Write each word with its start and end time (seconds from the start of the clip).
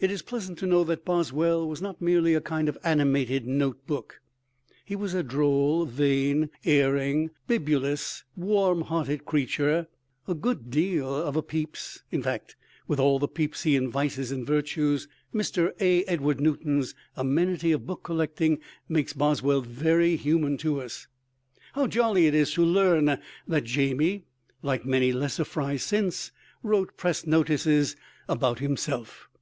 It 0.00 0.10
is 0.10 0.22
pleasant 0.22 0.58
to 0.58 0.66
know 0.66 0.82
that 0.84 1.04
Boswell 1.04 1.68
was 1.68 1.80
not 1.80 2.02
merely 2.02 2.34
a 2.34 2.40
kind 2.40 2.68
of 2.68 2.76
animated 2.82 3.46
note 3.46 3.86
book. 3.86 4.20
He 4.84 4.96
was 4.96 5.14
a 5.14 5.22
droll, 5.22 5.86
vain, 5.86 6.50
erring, 6.64 7.30
bibulous, 7.46 8.24
warm 8.34 8.80
hearted 8.80 9.24
creature, 9.24 9.86
a 10.26 10.34
good 10.34 10.68
deal 10.68 11.14
of 11.14 11.36
a 11.36 11.42
Pepys, 11.42 12.02
in 12.10 12.24
fact, 12.24 12.56
with 12.88 12.98
all 12.98 13.20
the 13.20 13.28
Pepysian 13.28 13.88
vices 13.88 14.32
and 14.32 14.44
virtues. 14.44 15.06
Mr. 15.32 15.70
A. 15.80 16.02
Edward 16.06 16.40
Newton's 16.40 16.96
"Amenities 17.16 17.76
of 17.76 17.86
Book 17.86 18.02
Collecting" 18.02 18.58
makes 18.88 19.12
Boswell 19.12 19.60
very 19.60 20.16
human 20.16 20.58
to 20.58 20.80
us. 20.82 21.06
How 21.74 21.86
jolly 21.86 22.26
it 22.26 22.34
is 22.34 22.50
to 22.54 22.64
learn 22.64 23.04
that 23.46 23.64
Jamie 23.64 24.24
(like 24.60 24.84
many 24.84 25.12
lesser 25.12 25.44
fry 25.44 25.76
since) 25.76 26.32
wrote 26.64 26.96
press 26.96 27.26
notices 27.28 27.94
about 28.28 28.58
himself. 28.58 29.28